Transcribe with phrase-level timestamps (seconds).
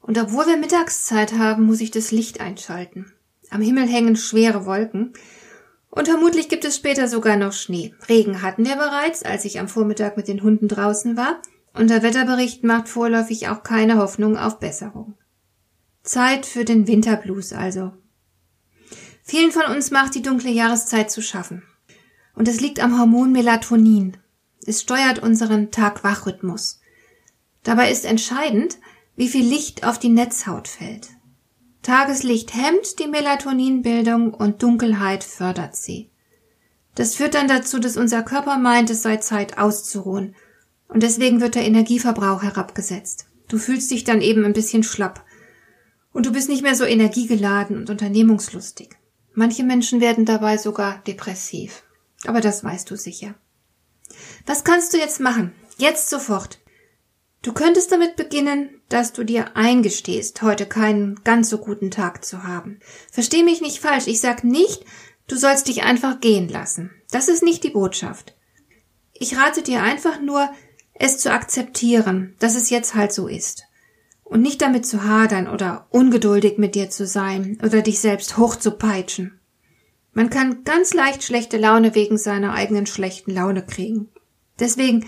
[0.00, 3.12] und obwohl wir Mittagszeit haben, muss ich das Licht einschalten.
[3.50, 5.12] Am Himmel hängen schwere Wolken
[5.90, 7.94] und vermutlich gibt es später sogar noch Schnee.
[8.08, 11.40] Regen hatten wir bereits, als ich am Vormittag mit den Hunden draußen war,
[11.72, 15.14] und der Wetterbericht macht vorläufig auch keine Hoffnung auf Besserung.
[16.02, 17.92] Zeit für den Winterblues also.
[19.22, 21.62] Vielen von uns macht die dunkle Jahreszeit zu schaffen.
[22.34, 24.16] Und es liegt am Hormon Melatonin.
[24.66, 26.80] Es steuert unseren Tag-Wach-Rhythmus.
[27.62, 28.78] Dabei ist entscheidend,
[29.20, 31.10] wie viel Licht auf die Netzhaut fällt.
[31.82, 36.10] Tageslicht hemmt die Melatoninbildung und Dunkelheit fördert sie.
[36.94, 40.34] Das führt dann dazu, dass unser Körper meint, es sei Zeit auszuruhen.
[40.88, 43.26] Und deswegen wird der Energieverbrauch herabgesetzt.
[43.46, 45.22] Du fühlst dich dann eben ein bisschen schlapp.
[46.14, 48.96] Und du bist nicht mehr so energiegeladen und unternehmungslustig.
[49.34, 51.82] Manche Menschen werden dabei sogar depressiv.
[52.24, 53.34] Aber das weißt du sicher.
[54.46, 55.52] Was kannst du jetzt machen?
[55.76, 56.59] Jetzt sofort.
[57.42, 62.44] Du könntest damit beginnen, dass du dir eingestehst, heute keinen ganz so guten Tag zu
[62.44, 62.80] haben.
[63.10, 64.84] Versteh mich nicht falsch, ich sag nicht,
[65.26, 66.90] du sollst dich einfach gehen lassen.
[67.10, 68.36] Das ist nicht die Botschaft.
[69.14, 70.50] Ich rate dir einfach nur,
[70.92, 73.64] es zu akzeptieren, dass es jetzt halt so ist.
[74.22, 79.40] Und nicht damit zu hadern oder ungeduldig mit dir zu sein oder dich selbst hochzupeitschen.
[80.12, 84.08] Man kann ganz leicht schlechte Laune wegen seiner eigenen schlechten Laune kriegen.
[84.58, 85.06] Deswegen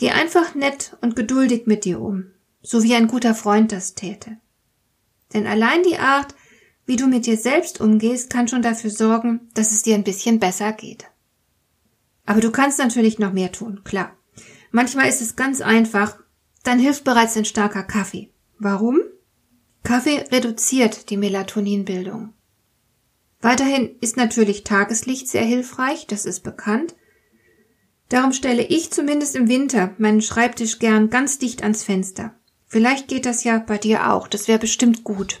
[0.00, 2.30] Geh einfach nett und geduldig mit dir um,
[2.62, 4.38] so wie ein guter Freund das täte.
[5.34, 6.34] Denn allein die Art,
[6.86, 10.38] wie du mit dir selbst umgehst, kann schon dafür sorgen, dass es dir ein bisschen
[10.38, 11.04] besser geht.
[12.24, 14.16] Aber du kannst natürlich noch mehr tun, klar.
[14.70, 16.18] Manchmal ist es ganz einfach,
[16.62, 18.30] dann hilft bereits ein starker Kaffee.
[18.58, 19.00] Warum?
[19.82, 22.32] Kaffee reduziert die Melatoninbildung.
[23.42, 26.94] Weiterhin ist natürlich Tageslicht sehr hilfreich, das ist bekannt,
[28.10, 32.34] Darum stelle ich zumindest im Winter meinen Schreibtisch gern ganz dicht ans Fenster.
[32.66, 35.40] Vielleicht geht das ja bei dir auch, das wäre bestimmt gut.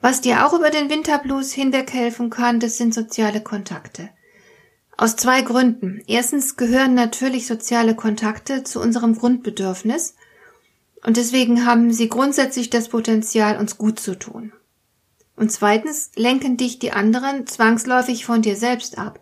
[0.00, 4.10] Was dir auch über den Winterblues hinweg helfen kann, das sind soziale Kontakte.
[4.96, 6.02] Aus zwei Gründen.
[6.06, 10.14] Erstens gehören natürlich soziale Kontakte zu unserem Grundbedürfnis
[11.04, 14.52] und deswegen haben sie grundsätzlich das Potenzial, uns gut zu tun.
[15.36, 19.20] Und zweitens lenken dich die anderen zwangsläufig von dir selbst ab.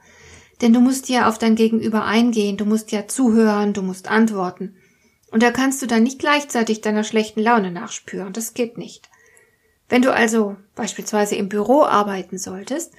[0.63, 4.77] Denn du musst ja auf dein Gegenüber eingehen, du musst ja zuhören, du musst antworten.
[5.33, 8.33] Und da kannst du dann nicht gleichzeitig deiner schlechten Laune nachspüren.
[8.33, 9.11] Das geht nicht.
[9.89, 12.93] Wenn du also beispielsweise im Büro arbeiten solltest,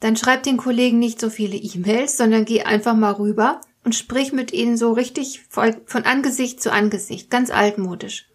[0.00, 4.32] dann schreib den Kollegen nicht so viele E-Mails, sondern geh einfach mal rüber und sprich
[4.32, 8.28] mit ihnen so richtig von Angesicht zu Angesicht, ganz altmodisch.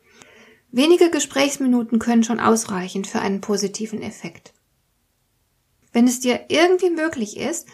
[0.71, 4.53] Wenige Gesprächsminuten können schon ausreichen für einen positiven Effekt.
[5.91, 7.67] Wenn es dir irgendwie möglich ist,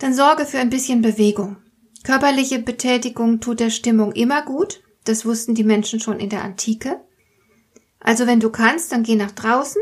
[0.00, 1.56] dann sorge für ein bisschen Bewegung.
[2.02, 4.82] Körperliche Betätigung tut der Stimmung immer gut.
[5.04, 7.00] Das wussten die Menschen schon in der Antike.
[8.00, 9.80] Also wenn du kannst, dann geh nach draußen,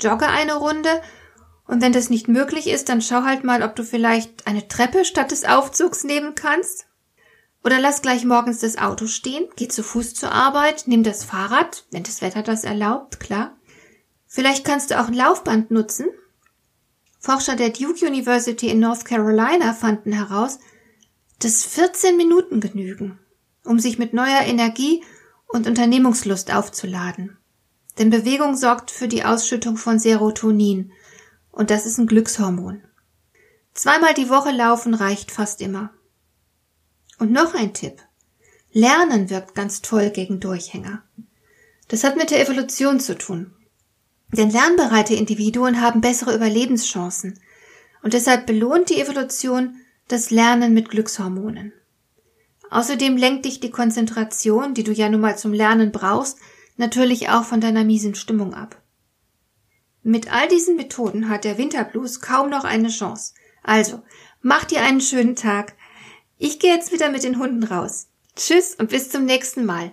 [0.00, 1.00] jogge eine Runde
[1.66, 5.04] und wenn das nicht möglich ist, dann schau halt mal, ob du vielleicht eine Treppe
[5.04, 6.86] statt des Aufzugs nehmen kannst.
[7.64, 11.84] Oder lass gleich morgens das Auto stehen, geh zu Fuß zur Arbeit, nimm das Fahrrad,
[11.90, 13.56] wenn das Wetter das erlaubt, klar.
[14.26, 16.06] Vielleicht kannst du auch ein Laufband nutzen,
[17.20, 20.58] Forscher der Duke University in North Carolina fanden heraus,
[21.38, 23.18] dass 14 Minuten genügen,
[23.62, 25.04] um sich mit neuer Energie
[25.46, 27.36] und Unternehmungslust aufzuladen.
[27.98, 30.92] Denn Bewegung sorgt für die Ausschüttung von Serotonin,
[31.52, 32.82] und das ist ein Glückshormon.
[33.74, 35.90] Zweimal die Woche laufen reicht fast immer.
[37.18, 38.00] Und noch ein Tipp.
[38.72, 41.02] Lernen wirkt ganz toll gegen Durchhänger.
[41.88, 43.52] Das hat mit der Evolution zu tun.
[44.32, 47.38] Denn lernbereite Individuen haben bessere Überlebenschancen.
[48.02, 49.76] Und deshalb belohnt die Evolution
[50.08, 51.72] das Lernen mit Glückshormonen.
[52.70, 56.38] Außerdem lenkt dich die Konzentration, die du ja nun mal zum Lernen brauchst,
[56.76, 58.80] natürlich auch von deiner miesen Stimmung ab.
[60.02, 63.34] Mit all diesen Methoden hat der Winterblues kaum noch eine Chance.
[63.62, 64.02] Also,
[64.40, 65.74] mach dir einen schönen Tag.
[66.38, 68.08] Ich gehe jetzt wieder mit den Hunden raus.
[68.34, 69.92] Tschüss und bis zum nächsten Mal.